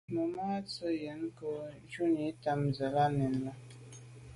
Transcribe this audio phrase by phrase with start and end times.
[0.13, 1.53] Màmá à’ tswə́ yə́n kɔ̌
[1.91, 3.53] shúnì támzə̄ à nɛ̌n lá’.